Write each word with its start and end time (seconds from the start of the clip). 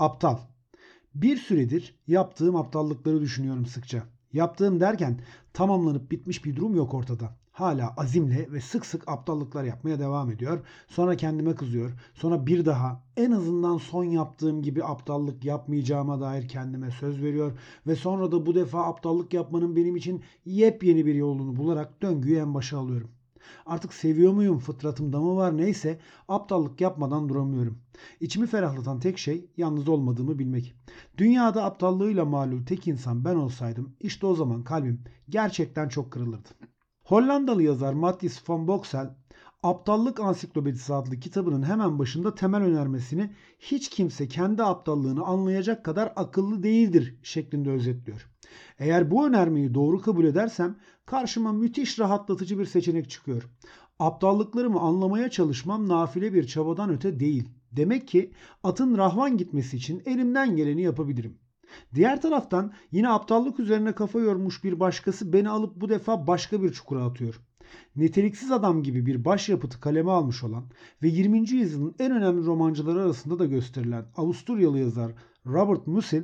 Aptal. 0.00 0.38
Bir 1.14 1.36
süredir 1.36 1.94
yaptığım 2.06 2.56
aptallıkları 2.56 3.20
düşünüyorum 3.20 3.66
sıkça. 3.66 4.02
Yaptığım 4.32 4.80
derken 4.80 5.20
tamamlanıp 5.52 6.10
bitmiş 6.10 6.44
bir 6.44 6.56
durum 6.56 6.76
yok 6.76 6.94
ortada. 6.94 7.36
Hala 7.52 7.94
azimle 7.96 8.52
ve 8.52 8.60
sık 8.60 8.86
sık 8.86 9.08
aptallıklar 9.08 9.64
yapmaya 9.64 9.98
devam 9.98 10.30
ediyor. 10.30 10.66
Sonra 10.88 11.16
kendime 11.16 11.54
kızıyor. 11.54 11.92
Sonra 12.14 12.46
bir 12.46 12.64
daha 12.64 13.02
en 13.16 13.30
azından 13.30 13.76
son 13.76 14.04
yaptığım 14.04 14.62
gibi 14.62 14.84
aptallık 14.84 15.44
yapmayacağıma 15.44 16.20
dair 16.20 16.48
kendime 16.48 16.90
söz 16.90 17.22
veriyor. 17.22 17.58
Ve 17.86 17.96
sonra 17.96 18.32
da 18.32 18.46
bu 18.46 18.54
defa 18.54 18.84
aptallık 18.84 19.34
yapmanın 19.34 19.76
benim 19.76 19.96
için 19.96 20.22
yepyeni 20.44 21.06
bir 21.06 21.14
yolunu 21.14 21.56
bularak 21.56 22.02
döngüyü 22.02 22.38
en 22.38 22.54
başa 22.54 22.78
alıyorum. 22.78 23.10
Artık 23.66 23.94
seviyor 23.94 24.32
muyum, 24.32 24.58
fıtratımda 24.58 25.20
mı 25.20 25.36
var 25.36 25.56
neyse 25.56 25.98
aptallık 26.28 26.80
yapmadan 26.80 27.28
duramıyorum. 27.28 27.78
İçimi 28.20 28.46
ferahlatan 28.46 29.00
tek 29.00 29.18
şey 29.18 29.50
yalnız 29.56 29.88
olmadığımı 29.88 30.38
bilmek. 30.38 30.74
Dünyada 31.18 31.64
aptallığıyla 31.64 32.24
malul 32.24 32.66
tek 32.66 32.88
insan 32.88 33.24
ben 33.24 33.34
olsaydım 33.34 33.96
işte 34.00 34.26
o 34.26 34.34
zaman 34.34 34.64
kalbim 34.64 35.04
gerçekten 35.28 35.88
çok 35.88 36.10
kırılırdı. 36.10 36.48
Hollandalı 37.04 37.62
yazar 37.62 37.92
Matthijs 37.92 38.48
van 38.48 38.68
Boxel 38.68 39.14
Aptallık 39.62 40.20
Ansiklopedisi 40.20 40.94
adlı 40.94 41.20
kitabının 41.20 41.62
hemen 41.62 41.98
başında 41.98 42.34
temel 42.34 42.62
önermesini 42.62 43.30
hiç 43.58 43.88
kimse 43.88 44.28
kendi 44.28 44.62
aptallığını 44.62 45.24
anlayacak 45.24 45.84
kadar 45.84 46.12
akıllı 46.16 46.62
değildir 46.62 47.18
şeklinde 47.22 47.70
özetliyor. 47.70 48.28
Eğer 48.78 49.10
bu 49.10 49.26
önermeyi 49.26 49.74
doğru 49.74 50.00
kabul 50.00 50.24
edersem 50.24 50.76
karşıma 51.06 51.52
müthiş 51.52 51.98
rahatlatıcı 51.98 52.58
bir 52.58 52.66
seçenek 52.66 53.10
çıkıyor. 53.10 53.48
Aptallıklarımı 53.98 54.80
anlamaya 54.80 55.30
çalışmam 55.30 55.88
nafile 55.88 56.34
bir 56.34 56.46
çabadan 56.46 56.90
öte 56.90 57.20
değil. 57.20 57.48
Demek 57.72 58.08
ki 58.08 58.32
atın 58.62 58.98
rahvan 58.98 59.36
gitmesi 59.36 59.76
için 59.76 60.02
elimden 60.06 60.56
geleni 60.56 60.82
yapabilirim. 60.82 61.38
Diğer 61.94 62.22
taraftan 62.22 62.72
yine 62.92 63.08
aptallık 63.08 63.60
üzerine 63.60 63.92
kafa 63.92 64.20
yormuş 64.20 64.64
bir 64.64 64.80
başkası 64.80 65.32
beni 65.32 65.48
alıp 65.48 65.76
bu 65.76 65.88
defa 65.88 66.26
başka 66.26 66.62
bir 66.62 66.72
çukura 66.72 67.04
atıyor. 67.04 67.40
Niteliksiz 67.96 68.52
adam 68.52 68.82
gibi 68.82 69.06
bir 69.06 69.24
başyapıtı 69.24 69.80
kaleme 69.80 70.10
almış 70.10 70.44
olan 70.44 70.64
ve 71.02 71.08
20. 71.08 71.50
yüzyılın 71.50 71.94
en 71.98 72.12
önemli 72.12 72.46
romancıları 72.46 73.02
arasında 73.02 73.38
da 73.38 73.46
gösterilen 73.46 74.04
Avusturyalı 74.16 74.78
yazar 74.78 75.12
Robert 75.46 75.86
Musil, 75.86 76.22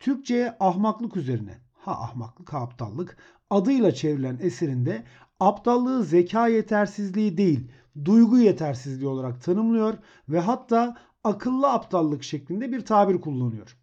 Türkçe'ye 0.00 0.56
ahmaklık 0.60 1.16
üzerine, 1.16 1.58
ha 1.72 1.92
ahmaklık 1.92 2.52
ha 2.52 2.58
aptallık 2.58 3.16
adıyla 3.50 3.94
çevrilen 3.94 4.38
eserinde 4.42 5.04
aptallığı 5.40 6.04
zeka 6.04 6.48
yetersizliği 6.48 7.36
değil, 7.36 7.70
duygu 8.04 8.38
yetersizliği 8.38 9.08
olarak 9.08 9.42
tanımlıyor 9.42 9.94
ve 10.28 10.40
hatta 10.40 10.96
akıllı 11.24 11.72
aptallık 11.72 12.22
şeklinde 12.22 12.72
bir 12.72 12.84
tabir 12.84 13.20
kullanıyor. 13.20 13.76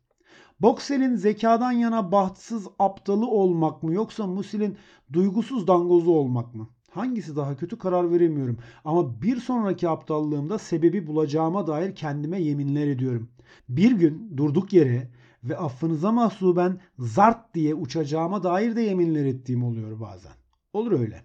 Boxel'in 0.61 1.15
zekadan 1.15 1.71
yana 1.71 2.11
bahtsız 2.11 2.67
aptalı 2.79 3.27
olmak 3.27 3.83
mı 3.83 3.93
yoksa 3.93 4.27
Musil'in 4.27 4.77
duygusuz 5.13 5.67
dangozu 5.67 6.11
olmak 6.11 6.55
mı? 6.55 6.69
Hangisi 6.91 7.35
daha 7.35 7.57
kötü 7.57 7.77
karar 7.77 8.11
veremiyorum. 8.11 8.57
Ama 8.85 9.21
bir 9.21 9.37
sonraki 9.37 9.89
aptallığımda 9.89 10.57
sebebi 10.57 11.07
bulacağıma 11.07 11.67
dair 11.67 11.95
kendime 11.95 12.41
yeminler 12.41 12.87
ediyorum. 12.87 13.29
Bir 13.69 13.91
gün 13.91 14.37
durduk 14.37 14.73
yere 14.73 15.11
ve 15.43 15.57
affınıza 15.57 16.11
mahsuben 16.11 16.79
zart 16.99 17.55
diye 17.55 17.75
uçacağıma 17.75 18.43
dair 18.43 18.75
de 18.75 18.81
yeminler 18.81 19.25
ettiğim 19.25 19.63
oluyor 19.63 19.99
bazen. 19.99 20.33
Olur 20.73 20.99
öyle. 20.99 21.23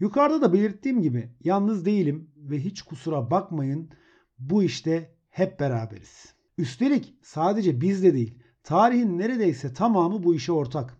Yukarıda 0.00 0.42
da 0.42 0.52
belirttiğim 0.52 1.02
gibi 1.02 1.30
yalnız 1.44 1.84
değilim 1.84 2.30
ve 2.36 2.58
hiç 2.58 2.82
kusura 2.82 3.30
bakmayın 3.30 3.90
bu 4.38 4.62
işte 4.62 5.14
hep 5.30 5.60
beraberiz. 5.60 6.34
Üstelik 6.58 7.14
sadece 7.22 7.80
biz 7.80 8.02
de 8.02 8.14
değil, 8.14 8.38
tarihin 8.64 9.18
neredeyse 9.18 9.72
tamamı 9.72 10.22
bu 10.22 10.34
işe 10.34 10.52
ortak. 10.52 10.98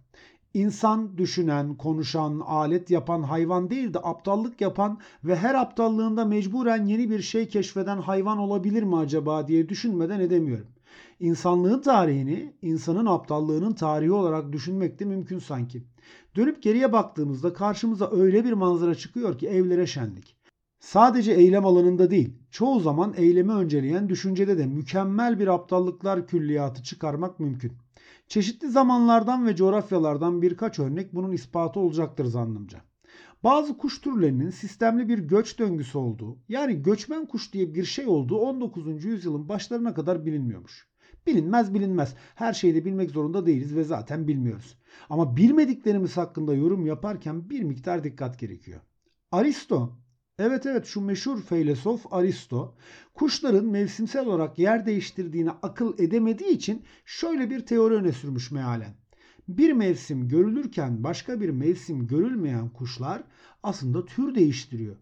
İnsan 0.54 1.18
düşünen, 1.18 1.74
konuşan, 1.74 2.40
alet 2.46 2.90
yapan 2.90 3.22
hayvan 3.22 3.70
değil 3.70 3.94
de 3.94 3.98
aptallık 3.98 4.60
yapan 4.60 4.98
ve 5.24 5.36
her 5.36 5.54
aptallığında 5.54 6.24
mecburen 6.24 6.86
yeni 6.86 7.10
bir 7.10 7.22
şey 7.22 7.48
keşfeden 7.48 7.98
hayvan 7.98 8.38
olabilir 8.38 8.82
mi 8.82 8.96
acaba 8.96 9.48
diye 9.48 9.68
düşünmeden 9.68 10.20
edemiyorum. 10.20 10.66
İnsanlığın 11.20 11.80
tarihini 11.80 12.52
insanın 12.62 13.06
aptallığının 13.06 13.72
tarihi 13.72 14.12
olarak 14.12 14.52
düşünmek 14.52 15.00
de 15.00 15.04
mümkün 15.04 15.38
sanki. 15.38 15.84
Dönüp 16.36 16.62
geriye 16.62 16.92
baktığımızda 16.92 17.52
karşımıza 17.52 18.10
öyle 18.10 18.44
bir 18.44 18.52
manzara 18.52 18.94
çıkıyor 18.94 19.38
ki 19.38 19.48
evlere 19.48 19.86
şenlik. 19.86 20.37
Sadece 20.80 21.32
eylem 21.32 21.66
alanında 21.66 22.10
değil, 22.10 22.34
çoğu 22.50 22.80
zaman 22.80 23.14
eylemi 23.16 23.52
önceleyen 23.52 24.08
düşüncede 24.08 24.58
de 24.58 24.66
mükemmel 24.66 25.38
bir 25.38 25.46
aptallıklar 25.46 26.26
külliyatı 26.26 26.82
çıkarmak 26.82 27.40
mümkün. 27.40 27.72
Çeşitli 28.28 28.68
zamanlardan 28.68 29.46
ve 29.46 29.56
coğrafyalardan 29.56 30.42
birkaç 30.42 30.78
örnek 30.78 31.14
bunun 31.14 31.32
ispatı 31.32 31.80
olacaktır 31.80 32.24
zannımca. 32.24 32.78
Bazı 33.44 33.78
kuş 33.78 34.00
türlerinin 34.00 34.50
sistemli 34.50 35.08
bir 35.08 35.18
göç 35.18 35.58
döngüsü 35.58 35.98
olduğu, 35.98 36.38
yani 36.48 36.82
göçmen 36.82 37.26
kuş 37.26 37.52
diye 37.52 37.74
bir 37.74 37.84
şey 37.84 38.06
olduğu 38.06 38.38
19. 38.38 39.04
yüzyılın 39.04 39.48
başlarına 39.48 39.94
kadar 39.94 40.26
bilinmiyormuş. 40.26 40.88
Bilinmez 41.26 41.74
bilinmez. 41.74 42.14
Her 42.34 42.52
şeyi 42.52 42.74
de 42.74 42.84
bilmek 42.84 43.10
zorunda 43.10 43.46
değiliz 43.46 43.76
ve 43.76 43.84
zaten 43.84 44.28
bilmiyoruz. 44.28 44.78
Ama 45.10 45.36
bilmediklerimiz 45.36 46.16
hakkında 46.16 46.54
yorum 46.54 46.86
yaparken 46.86 47.50
bir 47.50 47.62
miktar 47.62 48.04
dikkat 48.04 48.38
gerekiyor. 48.38 48.80
Aristo 49.32 49.98
Evet 50.38 50.66
evet 50.66 50.86
şu 50.86 51.00
meşhur 51.00 51.42
filozof 51.42 52.12
Aristo 52.12 52.74
kuşların 53.14 53.66
mevsimsel 53.66 54.26
olarak 54.26 54.58
yer 54.58 54.86
değiştirdiğini 54.86 55.50
akıl 55.50 55.98
edemediği 55.98 56.50
için 56.50 56.84
şöyle 57.04 57.50
bir 57.50 57.66
teori 57.66 57.94
öne 57.94 58.12
sürmüş 58.12 58.50
mealen. 58.50 58.94
Bir 59.48 59.72
mevsim 59.72 60.28
görülürken 60.28 61.04
başka 61.04 61.40
bir 61.40 61.48
mevsim 61.48 62.06
görülmeyen 62.06 62.68
kuşlar 62.68 63.22
aslında 63.62 64.04
tür 64.04 64.34
değiştiriyor. 64.34 64.96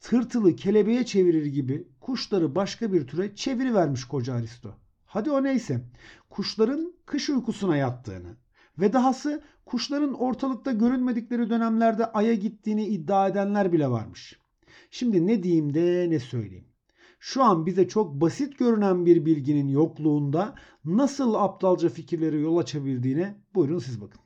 Tırtılı 0.00 0.56
kelebeğe 0.56 1.06
çevirir 1.06 1.46
gibi 1.46 1.88
kuşları 2.00 2.54
başka 2.54 2.92
bir 2.92 3.06
türe 3.06 3.36
çevirivermiş 3.36 4.04
koca 4.04 4.34
Aristo. 4.34 4.74
Hadi 5.06 5.30
o 5.30 5.42
neyse. 5.42 5.80
Kuşların 6.30 6.94
kış 7.06 7.30
uykusuna 7.30 7.76
yattığını 7.76 8.36
ve 8.78 8.92
dahası 8.92 9.42
kuşların 9.64 10.14
ortalıkta 10.14 10.72
görünmedikleri 10.72 11.50
dönemlerde 11.50 12.12
aya 12.12 12.34
gittiğini 12.34 12.86
iddia 12.86 13.28
edenler 13.28 13.72
bile 13.72 13.90
varmış. 13.90 14.43
Şimdi 14.94 15.26
ne 15.26 15.42
diyeyim 15.42 15.74
de 15.74 16.06
ne 16.10 16.18
söyleyeyim. 16.18 16.64
Şu 17.20 17.42
an 17.42 17.66
bize 17.66 17.88
çok 17.88 18.20
basit 18.20 18.58
görünen 18.58 19.06
bir 19.06 19.26
bilginin 19.26 19.68
yokluğunda 19.68 20.54
nasıl 20.84 21.34
aptalca 21.34 21.88
fikirleri 21.88 22.40
yol 22.40 22.56
açabildiğine 22.56 23.34
buyurun 23.54 23.78
siz 23.78 24.00
bakın. 24.00 24.20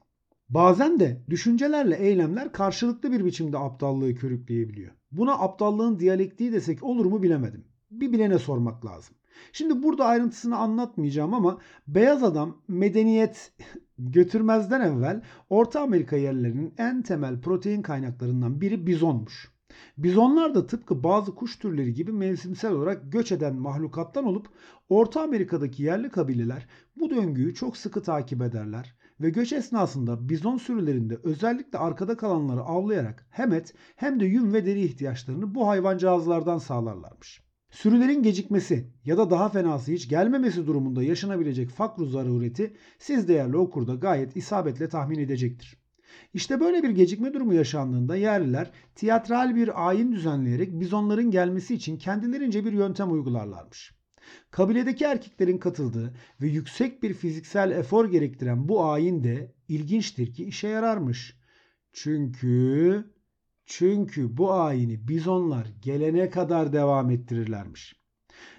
Bazen 0.48 1.00
de 1.00 1.24
düşüncelerle 1.30 1.96
eylemler 1.96 2.52
karşılıklı 2.52 3.12
bir 3.12 3.24
biçimde 3.24 3.58
aptallığı 3.58 4.14
körükleyebiliyor. 4.14 4.92
Buna 5.12 5.32
aptallığın 5.32 5.98
diyalektiği 5.98 6.52
desek 6.52 6.82
olur 6.82 7.06
mu 7.06 7.22
bilemedim. 7.22 7.64
Bir 7.90 8.12
bilene 8.12 8.38
sormak 8.38 8.86
lazım. 8.86 9.16
Şimdi 9.52 9.82
burada 9.82 10.04
ayrıntısını 10.04 10.56
anlatmayacağım 10.56 11.34
ama 11.34 11.58
beyaz 11.86 12.22
adam 12.22 12.62
medeniyet 12.68 13.52
götürmezden 13.98 14.80
evvel 14.80 15.22
Orta 15.50 15.80
Amerika 15.80 16.16
yerlerinin 16.16 16.74
en 16.78 17.02
temel 17.02 17.40
protein 17.40 17.82
kaynaklarından 17.82 18.60
biri 18.60 18.86
bizonmuş. 18.86 19.57
Bizonlar 19.98 20.54
da 20.54 20.66
tıpkı 20.66 21.02
bazı 21.02 21.34
kuş 21.34 21.58
türleri 21.58 21.94
gibi 21.94 22.12
mevsimsel 22.12 22.72
olarak 22.72 23.12
göç 23.12 23.32
eden 23.32 23.56
mahlukattan 23.56 24.24
olup 24.24 24.48
Orta 24.88 25.22
Amerika'daki 25.22 25.82
yerli 25.82 26.10
kabileler 26.10 26.66
bu 26.96 27.10
döngüyü 27.10 27.54
çok 27.54 27.76
sıkı 27.76 28.02
takip 28.02 28.42
ederler 28.42 28.94
ve 29.20 29.30
göç 29.30 29.52
esnasında 29.52 30.28
bizon 30.28 30.56
sürülerinde 30.56 31.18
özellikle 31.22 31.78
arkada 31.78 32.16
kalanları 32.16 32.60
avlayarak 32.60 33.26
hem 33.30 33.52
et 33.52 33.74
hem 33.96 34.20
de 34.20 34.26
yün 34.26 34.52
ve 34.52 34.66
deri 34.66 34.80
ihtiyaçlarını 34.80 35.54
bu 35.54 35.68
hayvancağızlardan 35.68 36.58
sağlarlarmış. 36.58 37.42
Sürülerin 37.70 38.22
gecikmesi 38.22 38.90
ya 39.04 39.18
da 39.18 39.30
daha 39.30 39.48
fenası 39.48 39.92
hiç 39.92 40.08
gelmemesi 40.08 40.66
durumunda 40.66 41.02
yaşanabilecek 41.02 41.70
fakru 41.70 42.06
zarureti 42.06 42.76
siz 42.98 43.28
değerli 43.28 43.56
okurda 43.56 43.94
gayet 43.94 44.36
isabetle 44.36 44.88
tahmin 44.88 45.18
edecektir. 45.18 45.77
İşte 46.34 46.60
böyle 46.60 46.82
bir 46.82 46.90
gecikme 46.90 47.34
durumu 47.34 47.54
yaşandığında 47.54 48.16
yerliler 48.16 48.70
tiyatral 48.94 49.54
bir 49.54 49.88
ayin 49.88 50.12
düzenleyerek 50.12 50.80
bizonların 50.80 51.30
gelmesi 51.30 51.74
için 51.74 51.96
kendilerince 51.96 52.64
bir 52.64 52.72
yöntem 52.72 53.12
uygularlarmış. 53.12 53.94
Kabiledeki 54.50 55.04
erkeklerin 55.04 55.58
katıldığı 55.58 56.14
ve 56.40 56.46
yüksek 56.48 57.02
bir 57.02 57.14
fiziksel 57.14 57.70
efor 57.70 58.10
gerektiren 58.10 58.68
bu 58.68 58.84
ayin 58.84 59.24
de 59.24 59.54
ilginçtir 59.68 60.32
ki 60.32 60.44
işe 60.44 60.68
yararmış. 60.68 61.38
Çünkü 61.92 63.04
çünkü 63.66 64.36
bu 64.36 64.52
ayini 64.52 65.08
bizonlar 65.08 65.66
gelene 65.82 66.30
kadar 66.30 66.72
devam 66.72 67.10
ettirirlermiş. 67.10 67.98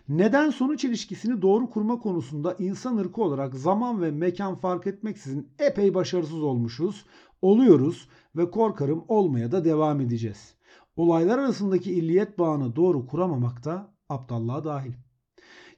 Neden 0.10 0.50
sonuç 0.50 0.86
ilişkisini 0.86 1.42
doğru 1.42 1.70
kurma 1.70 2.00
konusunda 2.00 2.56
insan 2.60 2.98
ırkı 2.98 3.22
olarak 3.22 3.56
zaman 3.56 4.02
ve 4.02 4.12
mekan 4.12 4.56
fark 4.56 4.88
etmeksizin 4.88 5.50
epey 5.60 5.94
başarısız 5.94 6.44
olmuşuz, 6.44 7.06
oluyoruz 7.42 8.10
ve 8.36 8.52
korkarım 8.52 9.06
olmaya 9.08 9.52
da 9.52 9.66
devam 9.66 10.02
edeceğiz. 10.02 10.56
Olaylar 10.96 11.40
arasındaki 11.40 11.92
illiyet 11.92 12.40
bağını 12.40 12.76
doğru 12.76 13.08
kuramamak 13.08 13.66
da 13.66 13.94
aptallığa 14.10 14.64
dahil. 14.64 14.94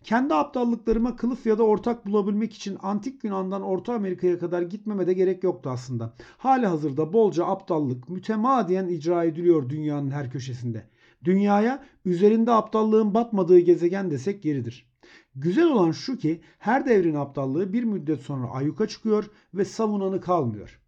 Kendi 0.03 0.33
aptallıklarıma 0.33 1.15
kılıf 1.15 1.45
ya 1.45 1.57
da 1.57 1.63
ortak 1.63 2.05
bulabilmek 2.05 2.53
için 2.53 2.77
antik 2.81 3.23
Yunan'dan 3.23 3.61
Orta 3.61 3.93
Amerika'ya 3.93 4.39
kadar 4.39 4.61
gitmeme 4.61 5.07
de 5.07 5.13
gerek 5.13 5.43
yoktu 5.43 5.69
aslında. 5.69 6.13
Hali 6.37 6.65
hazırda 6.65 7.13
bolca 7.13 7.45
aptallık 7.45 8.09
mütemadiyen 8.09 8.87
icra 8.87 9.23
ediliyor 9.23 9.69
dünyanın 9.69 10.11
her 10.11 10.31
köşesinde. 10.31 10.89
Dünyaya 11.23 11.83
üzerinde 12.05 12.51
aptallığın 12.51 13.13
batmadığı 13.13 13.59
gezegen 13.59 14.11
desek 14.11 14.45
yeridir. 14.45 14.91
Güzel 15.35 15.67
olan 15.67 15.91
şu 15.91 16.17
ki 16.17 16.41
her 16.59 16.85
devrin 16.85 17.15
aptallığı 17.15 17.73
bir 17.73 17.83
müddet 17.83 18.21
sonra 18.21 18.49
ayyuka 18.49 18.87
çıkıyor 18.87 19.29
ve 19.53 19.65
savunanı 19.65 20.21
kalmıyor. 20.21 20.79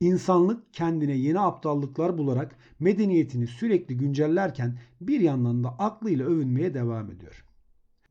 İnsanlık 0.00 0.74
kendine 0.74 1.16
yeni 1.16 1.40
aptallıklar 1.40 2.18
bularak 2.18 2.56
medeniyetini 2.80 3.46
sürekli 3.46 3.96
güncellerken 3.96 4.78
bir 5.00 5.20
yandan 5.20 5.64
da 5.64 5.68
aklıyla 5.68 6.26
övünmeye 6.26 6.74
devam 6.74 7.10
ediyor. 7.10 7.44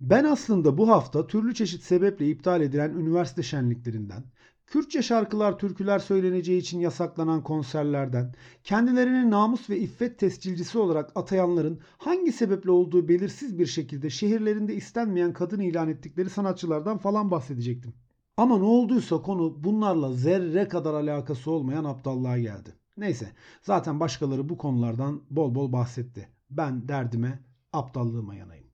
Ben 0.02 0.24
aslında 0.24 0.78
bu 0.78 0.90
hafta 0.90 1.28
türlü 1.28 1.54
çeşit 1.54 1.84
sebeple 1.84 2.28
iptal 2.30 2.62
edilen 2.62 2.90
üniversite 2.90 3.44
şenliklerinden, 3.44 4.24
Kürtçe 4.70 5.02
şarkılar, 5.02 5.58
türküler 5.60 6.00
söyleneceği 6.00 6.62
için 6.62 6.80
yasaklanan 6.80 7.44
konserlerden, 7.44 8.34
kendilerini 8.64 9.32
namus 9.32 9.70
ve 9.70 9.80
iffet 9.80 10.20
tescilcisi 10.20 10.78
olarak 10.78 11.12
atayanların 11.16 11.80
hangi 11.98 12.32
sebeple 12.32 12.72
olduğu 12.72 13.08
belirsiz 13.08 13.60
bir 13.60 13.66
şekilde 13.66 14.10
şehirlerinde 14.10 14.76
istenmeyen 14.76 15.34
kadın 15.34 15.60
ilan 15.60 15.90
ettikleri 15.90 16.30
sanatçılardan 16.30 16.98
falan 16.98 17.32
bahsedecektim. 17.32 17.94
Ama 18.38 18.58
ne 18.58 18.64
olduysa 18.64 19.22
konu 19.22 19.64
bunlarla 19.64 20.14
zerre 20.14 20.68
kadar 20.68 20.94
alakası 20.94 21.52
olmayan 21.52 21.84
aptallığa 21.84 22.38
geldi. 22.38 22.76
Neyse 22.98 23.32
zaten 23.62 24.00
başkaları 24.00 24.50
bu 24.50 24.58
konulardan 24.58 25.22
bol 25.30 25.56
bol 25.56 25.72
bahsetti. 25.72 26.30
Ben 26.50 26.88
derdime 26.88 27.40
aptallığıma 27.74 28.36
yanayım. 28.36 28.69